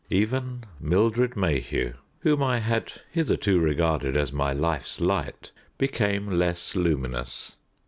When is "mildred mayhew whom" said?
0.79-2.41